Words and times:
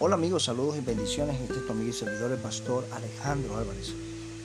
Hola 0.00 0.14
amigos, 0.14 0.44
saludos 0.44 0.76
y 0.76 0.80
bendiciones. 0.80 1.40
Este 1.40 1.54
es 1.54 1.66
tu 1.66 1.72
amigo 1.72 1.90
y 1.90 1.92
servidor, 1.92 2.30
el 2.30 2.38
pastor 2.38 2.86
Alejandro 2.92 3.56
Álvarez. 3.56 3.94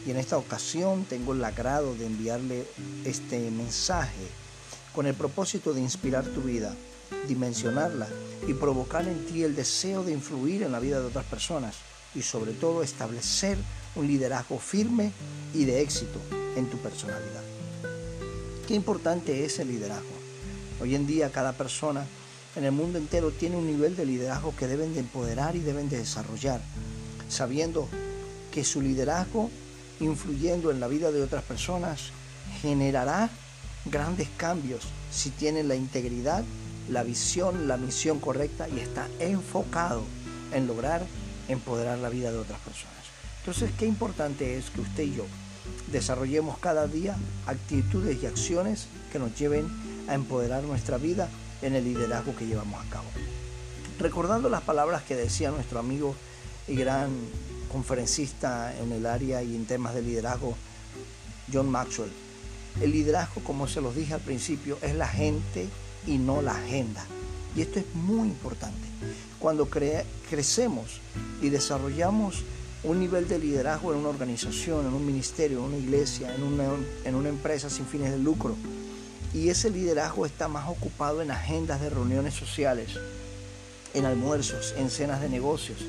Y 0.04 0.10
en 0.10 0.18
esta 0.18 0.36
ocasión 0.36 1.06
tengo 1.06 1.34
el 1.34 1.44
agrado 1.46 1.94
de 1.94 2.08
enviarle 2.08 2.66
este 3.06 3.52
mensaje 3.52 4.28
con 4.96 5.06
el 5.06 5.14
propósito 5.14 5.72
de 5.72 5.82
inspirar 5.82 6.26
tu 6.26 6.42
vida, 6.42 6.76
dimensionarla 7.28 8.08
y 8.48 8.56
provocar 8.56 9.08
en 9.08 9.28
ti 9.28 9.44
el 9.44 9.56
deseo 9.56 10.04
de 10.04 10.14
influir 10.14 10.64
en 10.64 10.72
la 10.72 10.80
vida 10.80 11.00
de 11.00 11.06
otras 11.06 11.26
personas 11.26 11.76
y 12.16 12.24
sobre 12.24 12.54
todo 12.54 12.82
establecer 12.82 13.60
un 13.96 14.08
liderazgo 14.08 14.58
firme 14.58 15.12
y 15.54 15.66
de 15.66 15.84
éxito 15.84 16.20
en 16.56 16.66
tu 16.66 16.78
personalidad. 16.80 17.44
Qué 18.68 18.74
importante 18.74 19.46
es 19.46 19.60
el 19.60 19.68
liderazgo. 19.68 20.16
Hoy 20.82 20.96
en 20.96 21.06
día 21.06 21.32
cada 21.32 21.54
persona 21.54 22.08
en 22.56 22.66
el 22.66 22.72
mundo 22.72 22.98
entero 22.98 23.32
tiene 23.32 23.58
un 23.58 23.66
nivel 23.66 23.96
de 23.96 24.06
liderazgo 24.06 24.56
que 24.56 24.68
deben 24.68 24.94
de 24.94 25.00
empoderar 25.00 25.56
y 25.56 25.60
deben 25.60 25.90
de 25.90 25.98
desarrollar, 25.98 26.62
sabiendo 27.28 27.88
que 28.52 28.64
su 28.64 28.82
liderazgo, 28.82 29.50
influyendo 30.00 30.70
en 30.70 30.80
la 30.80 30.88
vida 30.88 31.12
de 31.12 31.24
otras 31.24 31.44
personas, 31.44 32.12
generará 32.62 33.30
grandes 33.86 34.30
cambios 34.38 34.84
si 35.12 35.32
tienen 35.32 35.68
la 35.68 35.76
integridad, 35.76 36.44
la 36.90 37.04
visión, 37.04 37.68
la 37.68 37.78
misión 37.78 38.20
correcta 38.20 38.70
y 38.70 38.80
está 38.80 39.08
enfocado 39.20 40.04
en 40.54 40.68
lograr 40.68 41.06
empoderar 41.48 41.98
la 41.98 42.10
vida 42.10 42.32
de 42.32 42.38
otras 42.38 42.60
personas. 42.60 42.94
Entonces, 43.40 43.72
qué 43.78 43.86
importante 43.86 44.58
es 44.58 44.70
que 44.70 44.82
usted 44.82 45.04
y 45.04 45.16
yo 45.16 45.26
desarrollemos 45.92 46.58
cada 46.60 46.88
día 46.88 47.16
actitudes 47.46 48.22
y 48.22 48.26
acciones 48.26 48.88
que 49.12 49.20
nos 49.20 49.38
lleven 49.38 49.68
a 50.08 50.14
empoderar 50.14 50.64
nuestra 50.64 50.98
vida 50.98 51.30
en 51.64 51.76
el 51.76 51.84
liderazgo 51.84 52.36
que 52.36 52.46
llevamos 52.46 52.84
a 52.86 52.90
cabo. 52.90 53.08
Recordando 54.00 54.50
las 54.50 54.62
palabras 54.62 55.04
que 55.04 55.16
decía 55.16 55.52
nuestro 55.52 55.80
amigo 55.80 56.16
y 56.68 56.76
gran 56.76 57.10
conferencista 57.72 58.78
en 58.80 58.92
el 58.92 59.06
área 59.06 59.42
y 59.44 59.56
en 59.56 59.66
temas 59.66 59.96
de 59.96 60.02
liderazgo, 60.02 60.56
John 61.52 61.70
Maxwell, 61.70 62.12
el 62.82 62.92
liderazgo, 62.92 63.42
como 63.44 63.68
se 63.68 63.82
los 63.82 63.96
dije 63.96 64.14
al 64.14 64.22
principio, 64.22 64.78
es 64.82 64.96
la 64.96 65.08
gente 65.08 65.68
y 66.08 66.18
no 66.18 66.42
la 66.42 66.56
agenda. 66.56 67.06
Y 67.56 67.62
esto 67.62 67.80
es 67.80 67.86
muy 67.94 68.28
importante. 68.28 68.88
Cuando 69.40 69.68
crecemos 69.70 71.02
y 71.42 71.50
desarrollamos 71.50 72.44
un 72.84 73.00
nivel 73.00 73.28
de 73.28 73.40
liderazgo 73.40 73.94
en 73.94 74.00
una 74.00 74.10
organización, 74.10 74.88
en 74.88 74.94
un 74.94 75.06
ministerio, 75.06 75.60
en 75.60 75.66
una 75.66 75.78
iglesia, 75.78 76.34
en 76.36 76.44
una, 76.44 76.66
en 77.06 77.16
una 77.16 77.30
empresa 77.30 77.70
sin 77.70 77.86
fines 77.86 78.12
de 78.12 78.18
lucro, 78.18 78.56
y 79.34 79.50
ese 79.50 79.70
liderazgo 79.70 80.26
está 80.26 80.48
más 80.48 80.70
ocupado 80.70 81.22
en 81.22 81.32
agendas 81.32 81.82
de 81.82 81.90
reuniones 81.90 82.36
sociales, 82.36 82.92
en 83.94 84.06
almuerzos, 84.06 84.74
en 84.78 84.90
cenas 84.90 85.22
de 85.22 85.30
negocios, 85.30 85.80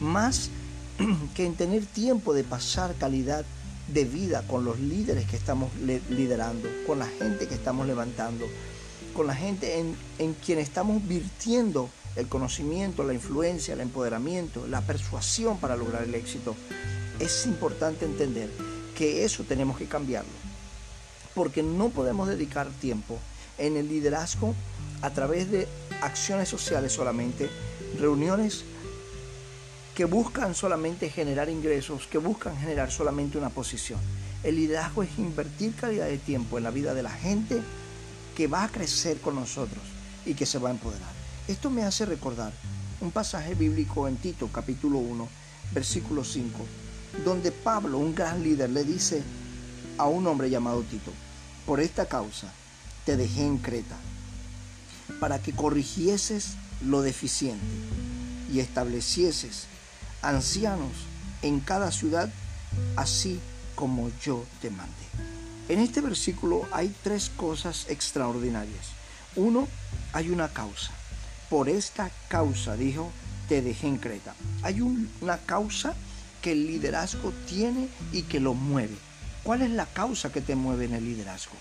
más 0.00 0.50
que 1.34 1.46
en 1.46 1.54
tener 1.54 1.86
tiempo 1.86 2.34
de 2.34 2.44
pasar 2.44 2.94
calidad 2.94 3.44
de 3.88 4.04
vida 4.04 4.46
con 4.46 4.64
los 4.64 4.78
líderes 4.78 5.26
que 5.26 5.36
estamos 5.36 5.70
liderando, 6.10 6.68
con 6.86 6.98
la 6.98 7.06
gente 7.06 7.48
que 7.48 7.54
estamos 7.54 7.86
levantando, 7.86 8.46
con 9.14 9.26
la 9.26 9.34
gente 9.34 9.78
en, 9.78 9.96
en 10.18 10.34
quien 10.34 10.58
estamos 10.58 11.06
virtiendo 11.06 11.88
el 12.16 12.28
conocimiento, 12.28 13.04
la 13.04 13.14
influencia, 13.14 13.74
el 13.74 13.80
empoderamiento, 13.80 14.66
la 14.66 14.82
persuasión 14.82 15.58
para 15.58 15.76
lograr 15.76 16.02
el 16.04 16.14
éxito. 16.14 16.54
Es 17.18 17.46
importante 17.46 18.04
entender 18.04 18.50
que 18.94 19.24
eso 19.24 19.44
tenemos 19.44 19.78
que 19.78 19.86
cambiarlo 19.86 20.51
porque 21.34 21.62
no 21.62 21.90
podemos 21.90 22.28
dedicar 22.28 22.68
tiempo 22.80 23.18
en 23.58 23.76
el 23.76 23.88
liderazgo 23.88 24.54
a 25.02 25.10
través 25.10 25.50
de 25.50 25.68
acciones 26.00 26.48
sociales 26.48 26.92
solamente, 26.92 27.50
reuniones 27.98 28.64
que 29.94 30.04
buscan 30.04 30.54
solamente 30.54 31.10
generar 31.10 31.48
ingresos, 31.48 32.06
que 32.06 32.18
buscan 32.18 32.56
generar 32.56 32.90
solamente 32.90 33.38
una 33.38 33.50
posición. 33.50 34.00
El 34.42 34.56
liderazgo 34.56 35.02
es 35.02 35.18
invertir 35.18 35.74
calidad 35.74 36.06
de 36.06 36.18
tiempo 36.18 36.58
en 36.58 36.64
la 36.64 36.70
vida 36.70 36.94
de 36.94 37.02
la 37.02 37.10
gente 37.10 37.60
que 38.36 38.46
va 38.46 38.64
a 38.64 38.68
crecer 38.68 39.20
con 39.20 39.34
nosotros 39.34 39.82
y 40.24 40.34
que 40.34 40.46
se 40.46 40.58
va 40.58 40.70
a 40.70 40.72
empoderar. 40.72 41.12
Esto 41.46 41.70
me 41.70 41.82
hace 41.82 42.06
recordar 42.06 42.52
un 43.00 43.10
pasaje 43.10 43.54
bíblico 43.54 44.08
en 44.08 44.16
Tito 44.16 44.48
capítulo 44.48 44.98
1, 44.98 45.28
versículo 45.72 46.24
5, 46.24 46.64
donde 47.24 47.52
Pablo, 47.52 47.98
un 47.98 48.14
gran 48.14 48.42
líder, 48.42 48.70
le 48.70 48.84
dice 48.84 49.22
a 49.98 50.06
un 50.06 50.26
hombre 50.26 50.50
llamado 50.50 50.82
Tito, 50.82 51.12
por 51.66 51.80
esta 51.80 52.06
causa 52.06 52.52
te 53.04 53.16
dejé 53.16 53.44
en 53.44 53.58
Creta, 53.58 53.96
para 55.20 55.40
que 55.40 55.52
corrigieses 55.52 56.54
lo 56.84 57.02
deficiente 57.02 57.64
y 58.52 58.60
establecieses 58.60 59.66
ancianos 60.22 60.92
en 61.42 61.60
cada 61.60 61.90
ciudad, 61.90 62.32
así 62.96 63.40
como 63.74 64.10
yo 64.24 64.44
te 64.60 64.70
mandé. 64.70 64.92
En 65.68 65.78
este 65.78 66.00
versículo 66.00 66.66
hay 66.72 66.94
tres 67.02 67.30
cosas 67.30 67.86
extraordinarias. 67.88 68.86
Uno, 69.36 69.68
hay 70.12 70.30
una 70.30 70.48
causa. 70.48 70.92
Por 71.48 71.68
esta 71.68 72.10
causa, 72.28 72.76
dijo, 72.76 73.10
te 73.48 73.62
dejé 73.62 73.88
en 73.88 73.98
Creta. 73.98 74.34
Hay 74.62 74.80
una 74.80 75.38
causa 75.38 75.94
que 76.40 76.52
el 76.52 76.66
liderazgo 76.66 77.32
tiene 77.48 77.88
y 78.12 78.22
que 78.22 78.40
lo 78.40 78.54
mueve. 78.54 78.96
¿Cuál 79.42 79.62
es 79.62 79.70
la 79.70 79.86
causa 79.86 80.30
que 80.30 80.40
te 80.40 80.54
mueve 80.54 80.84
en 80.84 80.94
el 80.94 81.04
liderazgo? 81.04 81.54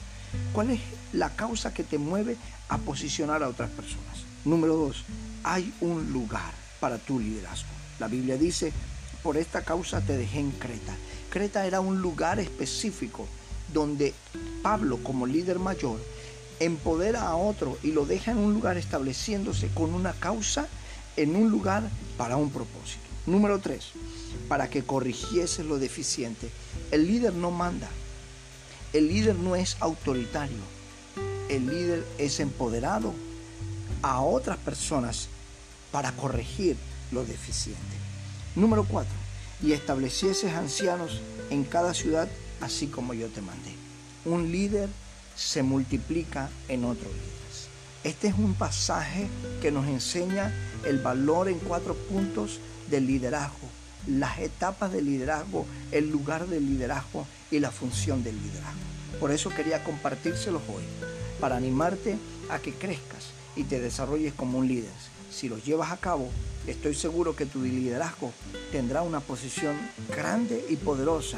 ¿Cuál 0.54 0.70
es 0.70 0.80
la 1.14 1.32
causa 1.32 1.74
que 1.74 1.84
te 1.84 1.98
mueve 1.98 2.38
a 2.70 2.78
posicionar 2.78 3.42
a 3.42 3.50
otras 3.50 3.72
personas? 3.72 4.24
Número 4.46 4.76
dos, 4.76 5.04
hay 5.44 5.74
un 5.82 6.14
lugar 6.14 6.54
para 6.80 7.00
tu 7.00 7.20
liderazgo. 7.20 7.70
La 8.00 8.08
Biblia 8.08 8.38
dice, 8.38 8.72
por 9.24 9.36
esta 9.36 9.64
causa 9.64 10.00
te 10.02 10.16
dejé 10.16 10.40
en 10.40 10.52
Creta. 10.52 10.96
Creta 11.32 11.66
era 11.66 11.80
un 11.80 12.02
lugar 12.02 12.40
específico 12.40 13.28
donde 13.74 14.14
Pablo 14.62 15.00
como 15.02 15.26
líder 15.26 15.58
mayor 15.58 16.00
empodera 16.60 17.24
a 17.24 17.36
otro 17.36 17.80
y 17.82 17.94
lo 17.94 18.06
deja 18.06 18.32
en 18.32 18.38
un 18.38 18.54
lugar 18.54 18.78
estableciéndose 18.78 19.70
con 19.70 19.96
una 19.96 20.14
causa 20.14 20.68
en 21.18 21.36
un 21.36 21.50
lugar 21.50 21.84
para 22.16 22.38
un 22.38 22.52
propósito. 22.52 23.11
Número 23.26 23.60
tres, 23.60 23.92
para 24.48 24.70
que 24.70 24.84
corrigiese 24.84 25.64
lo 25.64 25.78
deficiente. 25.78 26.50
El 26.90 27.08
líder 27.08 27.34
no 27.34 27.52
manda. 27.52 27.90
El 28.94 29.08
líder 29.08 29.36
no 29.36 29.56
es 29.56 29.78
autoritario. 29.80 30.58
El 31.50 31.68
líder 31.68 32.06
es 32.18 32.40
empoderado 32.40 33.14
a 34.02 34.22
otras 34.22 34.58
personas 34.58 35.28
para 35.92 36.12
corregir 36.14 36.78
lo 37.12 37.24
deficiente. 37.26 37.80
Número 38.56 38.86
cuatro, 38.86 39.14
y 39.62 39.74
establecieses 39.74 40.54
ancianos 40.54 41.22
en 41.50 41.64
cada 41.64 41.94
ciudad, 41.94 42.28
así 42.62 42.88
como 42.88 43.14
yo 43.14 43.28
te 43.28 43.42
mandé. 43.42 43.76
Un 44.26 44.52
líder 44.52 44.90
se 45.36 45.64
multiplica 45.64 46.50
en 46.68 46.86
otros 46.86 47.12
líderes. 47.12 47.41
Este 48.04 48.30
es 48.30 48.34
un 48.34 48.56
pasaje 48.56 49.28
que 49.62 49.72
nos 49.72 49.88
enseña 49.88 50.52
el 50.86 50.98
valor 50.98 51.48
en 51.48 51.60
cuatro 51.60 51.94
puntos 51.94 52.60
del 52.90 53.06
liderazgo, 53.06 53.68
las 54.08 54.40
etapas 54.40 54.92
del 54.92 55.06
liderazgo, 55.06 55.68
el 55.92 56.10
lugar 56.10 56.48
del 56.48 56.66
liderazgo 56.66 57.28
y 57.52 57.60
la 57.60 57.70
función 57.70 58.24
del 58.24 58.42
liderazgo. 58.42 58.80
Por 59.20 59.32
eso 59.32 59.52
quería 59.52 59.84
compartírselos 59.84 60.64
hoy, 60.68 60.82
para 61.40 61.58
animarte 61.58 62.18
a 62.50 62.58
que 62.58 62.74
crezcas 62.74 63.34
y 63.56 63.66
te 63.66 63.80
desarrolles 63.80 64.34
como 64.34 64.58
un 64.58 64.68
líder. 64.68 64.90
Si 65.30 65.48
los 65.48 65.64
llevas 65.64 65.92
a 65.92 65.98
cabo, 65.98 66.28
estoy 66.66 66.96
seguro 66.96 67.36
que 67.36 67.46
tu 67.46 67.62
liderazgo 67.62 68.34
tendrá 68.72 69.04
una 69.04 69.20
posición 69.20 69.76
grande 70.10 70.66
y 70.70 70.76
poderosa 70.76 71.38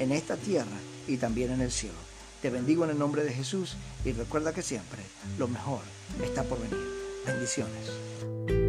en 0.00 0.10
esta 0.10 0.36
tierra 0.36 0.76
y 1.06 1.18
también 1.18 1.52
en 1.52 1.60
el 1.60 1.70
cielo. 1.70 2.09
Te 2.40 2.48
bendigo 2.48 2.84
en 2.84 2.90
el 2.90 2.98
nombre 2.98 3.22
de 3.22 3.32
Jesús 3.32 3.76
y 4.04 4.12
recuerda 4.12 4.54
que 4.54 4.62
siempre 4.62 5.02
lo 5.38 5.46
mejor 5.46 5.80
está 6.22 6.42
por 6.42 6.58
venir. 6.60 6.88
Bendiciones. 7.26 8.59